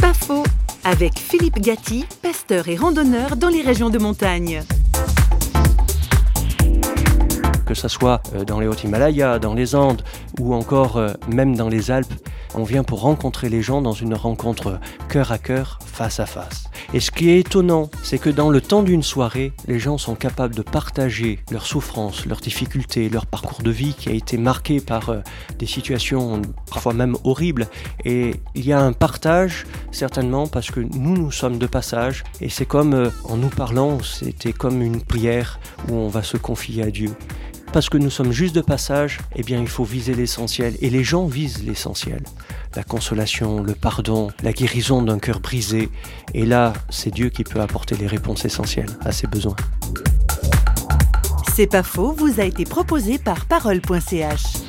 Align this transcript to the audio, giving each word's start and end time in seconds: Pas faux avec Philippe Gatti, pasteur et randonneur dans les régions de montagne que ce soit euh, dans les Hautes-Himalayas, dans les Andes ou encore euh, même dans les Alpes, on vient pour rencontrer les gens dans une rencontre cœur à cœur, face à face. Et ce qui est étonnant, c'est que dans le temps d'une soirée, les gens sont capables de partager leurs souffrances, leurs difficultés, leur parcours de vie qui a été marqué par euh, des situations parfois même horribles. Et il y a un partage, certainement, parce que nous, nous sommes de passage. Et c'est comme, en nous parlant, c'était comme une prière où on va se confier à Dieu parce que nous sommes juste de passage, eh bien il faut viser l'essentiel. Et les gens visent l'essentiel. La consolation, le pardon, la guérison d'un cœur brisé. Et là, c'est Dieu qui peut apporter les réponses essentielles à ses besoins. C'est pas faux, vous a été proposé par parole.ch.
Pas 0.00 0.14
faux 0.14 0.44
avec 0.84 1.18
Philippe 1.18 1.60
Gatti, 1.60 2.04
pasteur 2.22 2.68
et 2.68 2.76
randonneur 2.76 3.36
dans 3.36 3.48
les 3.48 3.62
régions 3.62 3.90
de 3.90 3.98
montagne 3.98 4.62
que 7.66 7.74
ce 7.74 7.88
soit 7.88 8.22
euh, 8.34 8.46
dans 8.46 8.60
les 8.60 8.66
Hautes-Himalayas, 8.66 9.38
dans 9.40 9.52
les 9.52 9.74
Andes 9.74 10.02
ou 10.40 10.54
encore 10.54 10.96
euh, 10.96 11.12
même 11.28 11.54
dans 11.54 11.68
les 11.68 11.90
Alpes, 11.90 12.14
on 12.54 12.62
vient 12.64 12.82
pour 12.82 13.02
rencontrer 13.02 13.50
les 13.50 13.60
gens 13.60 13.82
dans 13.82 13.92
une 13.92 14.14
rencontre 14.14 14.80
cœur 15.10 15.32
à 15.32 15.38
cœur, 15.38 15.78
face 15.84 16.18
à 16.18 16.24
face. 16.24 16.67
Et 16.94 17.00
ce 17.00 17.10
qui 17.10 17.28
est 17.28 17.40
étonnant, 17.40 17.90
c'est 18.02 18.18
que 18.18 18.30
dans 18.30 18.48
le 18.48 18.62
temps 18.62 18.82
d'une 18.82 19.02
soirée, 19.02 19.52
les 19.66 19.78
gens 19.78 19.98
sont 19.98 20.14
capables 20.14 20.54
de 20.54 20.62
partager 20.62 21.38
leurs 21.50 21.66
souffrances, 21.66 22.24
leurs 22.24 22.40
difficultés, 22.40 23.10
leur 23.10 23.26
parcours 23.26 23.62
de 23.62 23.70
vie 23.70 23.92
qui 23.92 24.08
a 24.08 24.12
été 24.12 24.38
marqué 24.38 24.80
par 24.80 25.10
euh, 25.10 25.18
des 25.58 25.66
situations 25.66 26.40
parfois 26.70 26.94
même 26.94 27.16
horribles. 27.24 27.66
Et 28.06 28.32
il 28.54 28.64
y 28.64 28.72
a 28.72 28.80
un 28.80 28.94
partage, 28.94 29.66
certainement, 29.90 30.46
parce 30.46 30.70
que 30.70 30.80
nous, 30.80 31.16
nous 31.16 31.30
sommes 31.30 31.58
de 31.58 31.66
passage. 31.66 32.24
Et 32.40 32.48
c'est 32.48 32.64
comme, 32.66 33.10
en 33.24 33.36
nous 33.36 33.50
parlant, 33.50 33.98
c'était 34.02 34.54
comme 34.54 34.80
une 34.80 35.02
prière 35.02 35.60
où 35.90 35.94
on 35.94 36.08
va 36.08 36.22
se 36.22 36.38
confier 36.38 36.84
à 36.84 36.90
Dieu 36.90 37.10
parce 37.72 37.88
que 37.88 37.98
nous 37.98 38.10
sommes 38.10 38.32
juste 38.32 38.54
de 38.54 38.60
passage, 38.60 39.18
eh 39.36 39.42
bien 39.42 39.60
il 39.60 39.68
faut 39.68 39.84
viser 39.84 40.14
l'essentiel. 40.14 40.74
Et 40.80 40.90
les 40.90 41.04
gens 41.04 41.26
visent 41.26 41.64
l'essentiel. 41.64 42.22
La 42.76 42.82
consolation, 42.84 43.62
le 43.62 43.74
pardon, 43.74 44.28
la 44.42 44.52
guérison 44.52 45.02
d'un 45.02 45.18
cœur 45.18 45.40
brisé. 45.40 45.88
Et 46.34 46.46
là, 46.46 46.72
c'est 46.90 47.10
Dieu 47.10 47.28
qui 47.28 47.44
peut 47.44 47.60
apporter 47.60 47.96
les 47.96 48.06
réponses 48.06 48.44
essentielles 48.44 48.90
à 49.04 49.12
ses 49.12 49.26
besoins. 49.26 49.56
C'est 51.54 51.66
pas 51.66 51.82
faux, 51.82 52.12
vous 52.12 52.40
a 52.40 52.44
été 52.44 52.64
proposé 52.64 53.18
par 53.18 53.46
parole.ch. 53.46 54.67